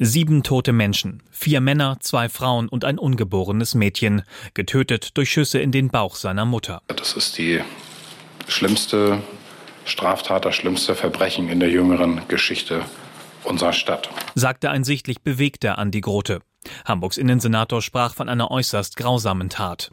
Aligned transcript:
Sieben 0.00 0.44
tote 0.44 0.72
Menschen, 0.72 1.24
vier 1.28 1.60
Männer, 1.60 1.96
zwei 1.98 2.28
Frauen 2.28 2.68
und 2.68 2.84
ein 2.84 3.00
ungeborenes 3.00 3.74
Mädchen, 3.74 4.22
getötet 4.54 5.16
durch 5.16 5.28
Schüsse 5.28 5.58
in 5.58 5.72
den 5.72 5.88
Bauch 5.88 6.14
seiner 6.14 6.44
Mutter. 6.44 6.82
Das 6.86 7.14
ist 7.14 7.36
die 7.36 7.60
schlimmste 8.46 9.20
Straftat, 9.84 10.44
das 10.44 10.54
schlimmste 10.54 10.94
Verbrechen 10.94 11.48
in 11.48 11.58
der 11.58 11.70
jüngeren 11.70 12.20
Geschichte 12.28 12.84
unserer 13.42 13.72
Stadt, 13.72 14.08
sagte 14.36 14.70
ein 14.70 14.84
sichtlich 14.84 15.22
bewegter 15.22 15.78
Andi 15.78 16.00
Grote. 16.00 16.42
Hamburgs 16.84 17.16
Innensenator 17.16 17.82
sprach 17.82 18.14
von 18.14 18.28
einer 18.28 18.52
äußerst 18.52 18.96
grausamen 18.96 19.48
Tat. 19.48 19.90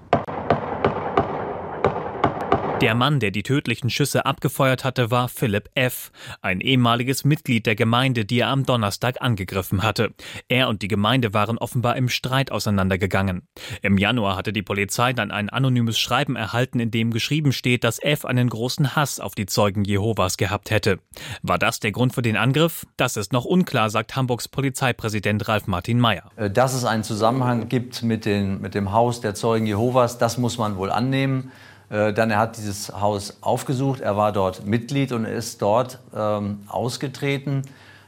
Der 2.81 2.93
Mann, 2.93 3.21
der 3.21 3.31
die 3.31 3.43
tödlichen 3.43 3.89
Schüsse 3.89 4.25
abgefeuert 4.25 4.83
hatte, 4.83 5.09
war 5.09 5.29
Philipp 5.29 5.69
F., 5.75 6.11
ein 6.41 6.59
ehemaliges 6.59 7.23
Mitglied 7.23 7.65
der 7.65 7.75
Gemeinde, 7.75 8.25
die 8.25 8.39
er 8.39 8.49
am 8.49 8.65
Donnerstag 8.65 9.21
angegriffen 9.21 9.81
hatte. 9.81 10.13
Er 10.49 10.67
und 10.67 10.81
die 10.81 10.89
Gemeinde 10.89 11.33
waren 11.33 11.57
offenbar 11.57 11.95
im 11.95 12.09
Streit 12.09 12.51
auseinandergegangen. 12.51 13.47
Im 13.81 13.97
Januar 13.97 14.35
hatte 14.35 14.51
die 14.51 14.61
Polizei 14.61 15.13
dann 15.13 15.31
ein 15.31 15.49
anonymes 15.49 15.97
Schreiben 15.97 16.35
erhalten, 16.35 16.81
in 16.81 16.91
dem 16.91 17.11
geschrieben 17.11 17.53
steht, 17.53 17.85
dass 17.85 18.03
F. 18.03 18.25
einen 18.25 18.49
großen 18.49 18.95
Hass 18.95 19.21
auf 19.21 19.35
die 19.35 19.45
Zeugen 19.45 19.85
Jehovas 19.85 20.35
gehabt 20.35 20.69
hätte. 20.69 20.99
War 21.41 21.57
das 21.57 21.79
der 21.79 21.93
Grund 21.93 22.13
für 22.13 22.23
den 22.23 22.35
Angriff? 22.35 22.85
Das 22.97 23.15
ist 23.15 23.31
noch 23.31 23.45
unklar, 23.45 23.89
sagt 23.89 24.17
Hamburgs 24.17 24.49
Polizeipräsident 24.49 25.47
Ralf 25.47 25.67
Martin 25.67 25.99
Mayer. 25.99 26.29
Äh, 26.35 26.49
dass 26.49 26.73
es 26.73 26.83
einen 26.83 27.03
Zusammenhang 27.03 27.69
gibt 27.69 28.03
mit, 28.03 28.25
den, 28.25 28.59
mit 28.59 28.75
dem 28.75 28.91
Haus 28.91 29.21
der 29.21 29.33
Zeugen 29.33 29.65
Jehovas, 29.65 30.17
das 30.17 30.37
muss 30.37 30.57
man 30.57 30.75
wohl 30.75 30.91
annehmen. 30.91 31.51
Äh, 31.89 32.13
dann 32.13 32.31
er 32.31 32.39
hat 32.39 32.57
dieses 32.57 32.91
Haus 32.93 33.37
aufgesucht, 33.41 34.01
er 34.01 34.17
war 34.17 34.31
dort 34.31 34.65
Mitglied 34.65 35.11
und 35.11 35.25
ist 35.25 35.61
dort 35.61 35.99
ähm, 36.15 36.59
ausgetreten. 36.67 37.63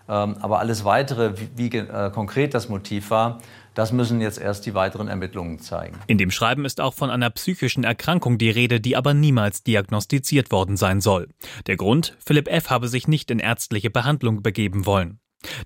Ähm, 0.09 0.37
aber 0.39 0.59
alles 0.59 0.85
Weitere, 0.85 1.33
wie, 1.39 1.71
wie 1.71 1.77
äh, 1.77 2.09
konkret 2.11 2.53
das 2.53 2.69
Motiv 2.69 3.11
war, 3.11 3.39
das 3.77 3.91
müssen 3.91 4.21
jetzt 4.21 4.39
erst 4.39 4.65
die 4.65 4.73
weiteren 4.73 5.07
Ermittlungen 5.07 5.59
zeigen. 5.59 5.97
In 6.07 6.17
dem 6.17 6.31
Schreiben 6.31 6.65
ist 6.65 6.81
auch 6.81 6.95
von 6.95 7.11
einer 7.11 7.29
psychischen 7.29 7.83
Erkrankung 7.83 8.39
die 8.39 8.49
Rede, 8.49 8.81
die 8.81 8.95
aber 8.95 9.13
niemals 9.13 9.61
diagnostiziert 9.61 10.51
worden 10.51 10.77
sein 10.77 10.99
soll. 10.99 11.27
Der 11.67 11.77
Grund, 11.77 12.17
Philipp 12.25 12.47
F. 12.47 12.71
habe 12.71 12.87
sich 12.87 13.07
nicht 13.07 13.29
in 13.29 13.37
ärztliche 13.37 13.91
Behandlung 13.91 14.41
begeben 14.41 14.87
wollen. 14.87 15.19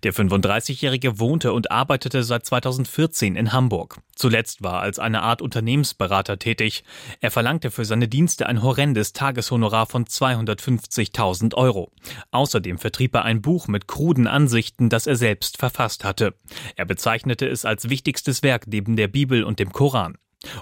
Der 0.03 0.13
35-Jährige 0.13 1.19
wohnte 1.19 1.53
und 1.53 1.71
arbeitete 1.71 2.23
seit 2.23 2.45
2014 2.45 3.35
in 3.35 3.53
Hamburg. 3.53 3.99
Zuletzt 4.15 4.63
war 4.63 4.75
er 4.75 4.81
als 4.81 4.99
eine 4.99 5.21
Art 5.23 5.41
Unternehmensberater 5.41 6.38
tätig. 6.38 6.83
Er 7.21 7.31
verlangte 7.31 7.71
für 7.71 7.85
seine 7.85 8.07
Dienste 8.07 8.45
ein 8.45 8.61
horrendes 8.61 9.13
Tageshonorar 9.13 9.88
von 9.88 10.05
250.000 10.05 11.55
Euro. 11.55 11.91
Außerdem 12.31 12.77
vertrieb 12.77 13.15
er 13.15 13.25
ein 13.25 13.41
Buch 13.41 13.67
mit 13.67 13.88
kruden 13.88 14.27
Ansichten, 14.27 14.89
das 14.89 15.07
er 15.07 15.15
selbst 15.15 15.57
verfasst 15.57 16.03
hatte. 16.03 16.35
Er 16.75 16.85
bezeichnete 16.85 17.47
es 17.47 17.66
als 17.66 17.89
wichtigstes 17.89 18.43
Werk 18.43 18.67
neben 18.67 18.95
der 18.95 19.07
Bibel 19.07 19.43
und 19.43 19.59
dem 19.59 19.71
Koran. 19.71 20.17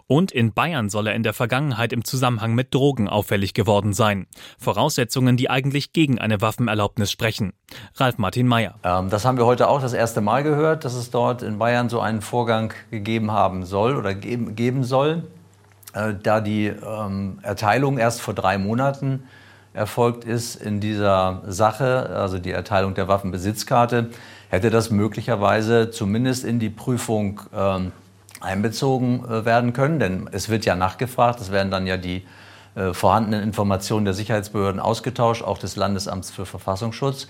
Und 0.07 0.31
in 0.31 0.53
Bayern 0.53 0.89
soll 0.89 1.07
er 1.07 1.15
in 1.15 1.23
der 1.23 1.33
Vergangenheit 1.33 1.93
im 1.93 2.03
Zusammenhang 2.03 2.53
mit 2.53 2.73
Drogen 2.73 3.07
auffällig 3.07 3.53
geworden 3.53 3.93
sein. 3.93 4.27
Voraussetzungen, 4.57 5.37
die 5.37 5.49
eigentlich 5.49 5.93
gegen 5.93 6.19
eine 6.19 6.41
Waffenerlaubnis 6.41 7.11
sprechen. 7.11 7.53
Ralf 7.95 8.17
Martin 8.17 8.47
Mayer. 8.47 8.75
Ähm, 8.83 9.09
das 9.09 9.25
haben 9.25 9.37
wir 9.37 9.45
heute 9.45 9.69
auch 9.69 9.81
das 9.81 9.93
erste 9.93 10.21
Mal 10.21 10.43
gehört, 10.43 10.85
dass 10.85 10.95
es 10.95 11.11
dort 11.11 11.41
in 11.41 11.57
Bayern 11.57 11.89
so 11.89 11.99
einen 11.99 12.21
Vorgang 12.21 12.73
gegeben 12.91 13.31
haben 13.31 13.65
soll 13.65 13.95
oder 13.95 14.13
geben, 14.13 14.55
geben 14.55 14.83
soll. 14.83 15.23
Äh, 15.93 16.13
da 16.21 16.41
die 16.41 16.67
ähm, 16.67 17.39
Erteilung 17.41 17.97
erst 17.97 18.21
vor 18.21 18.33
drei 18.33 18.57
Monaten 18.57 19.23
erfolgt 19.73 20.25
ist 20.25 20.55
in 20.55 20.79
dieser 20.79 21.41
Sache, 21.47 22.09
also 22.09 22.39
die 22.39 22.51
Erteilung 22.51 22.95
der 22.95 23.07
Waffenbesitzkarte, 23.07 24.09
hätte 24.49 24.69
das 24.71 24.89
möglicherweise 24.89 25.91
zumindest 25.91 26.43
in 26.43 26.59
die 26.59 26.69
Prüfung 26.69 27.41
ähm, 27.55 27.91
einbezogen 28.41 29.23
äh, 29.25 29.45
werden 29.45 29.73
können, 29.73 29.99
denn 29.99 30.29
es 30.31 30.49
wird 30.49 30.65
ja 30.65 30.75
nachgefragt, 30.75 31.39
es 31.41 31.51
werden 31.51 31.71
dann 31.71 31.87
ja 31.87 31.97
die 31.97 32.25
äh, 32.75 32.93
vorhandenen 32.93 33.43
Informationen 33.43 34.05
der 34.05 34.13
Sicherheitsbehörden 34.13 34.79
ausgetauscht, 34.79 35.43
auch 35.43 35.57
des 35.57 35.75
Landesamts 35.75 36.31
für 36.31 36.45
Verfassungsschutz 36.45 37.27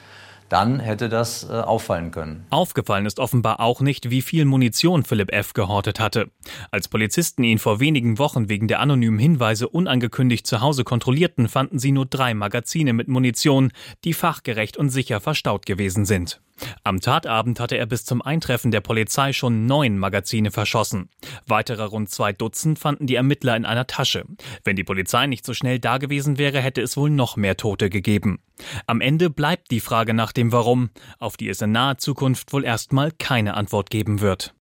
dann 0.49 0.79
hätte 0.79 1.09
das 1.09 1.47
äh, 1.49 1.53
auffallen 1.53 2.11
können. 2.11 2.45
Aufgefallen 2.49 3.05
ist 3.05 3.19
offenbar 3.19 3.59
auch 3.59 3.81
nicht, 3.81 4.09
wie 4.09 4.21
viel 4.21 4.45
Munition 4.45 5.03
Philipp 5.03 5.31
F. 5.31 5.53
gehortet 5.53 5.99
hatte. 5.99 6.29
Als 6.71 6.87
Polizisten 6.87 7.43
ihn 7.43 7.59
vor 7.59 7.79
wenigen 7.79 8.17
Wochen 8.17 8.49
wegen 8.49 8.67
der 8.67 8.79
anonymen 8.79 9.19
Hinweise 9.19 9.69
unangekündigt 9.69 10.45
zu 10.45 10.61
Hause 10.61 10.83
kontrollierten, 10.83 11.47
fanden 11.47 11.79
sie 11.79 11.91
nur 11.91 12.07
drei 12.07 12.33
Magazine 12.33 12.93
mit 12.93 13.07
Munition, 13.07 13.71
die 14.03 14.13
fachgerecht 14.13 14.77
und 14.77 14.89
sicher 14.89 15.21
verstaut 15.21 15.65
gewesen 15.65 16.05
sind. 16.05 16.41
Am 16.83 16.99
Tatabend 16.99 17.59
hatte 17.59 17.77
er 17.77 17.85
bis 17.85 18.05
zum 18.05 18.21
Eintreffen 18.21 18.71
der 18.71 18.81
Polizei 18.81 19.33
schon 19.33 19.65
neun 19.65 19.97
Magazine 19.97 20.51
verschossen. 20.51 21.09
Weitere 21.45 21.83
rund 21.83 22.09
zwei 22.09 22.33
Dutzend 22.33 22.79
fanden 22.79 23.07
die 23.07 23.15
Ermittler 23.15 23.55
in 23.55 23.65
einer 23.65 23.87
Tasche. 23.87 24.25
Wenn 24.63 24.75
die 24.75 24.83
Polizei 24.83 25.27
nicht 25.27 25.45
so 25.45 25.53
schnell 25.53 25.79
da 25.79 25.97
gewesen 25.97 26.37
wäre, 26.37 26.61
hätte 26.61 26.81
es 26.81 26.97
wohl 26.97 27.09
noch 27.09 27.37
mehr 27.37 27.57
Tote 27.57 27.89
gegeben. 27.89 28.39
Am 28.87 29.01
Ende 29.01 29.29
bleibt 29.29 29.71
die 29.71 29.79
Frage 29.79 30.13
nach 30.13 30.31
dem 30.31 30.51
Warum, 30.51 30.89
auf 31.17 31.37
die 31.37 31.49
es 31.49 31.61
in 31.61 31.71
naher 31.71 31.97
Zukunft 31.97 32.53
wohl 32.53 32.65
erstmal 32.65 33.11
keine 33.11 33.55
Antwort 33.55 33.89
geben 33.89 34.21
wird. 34.21 34.53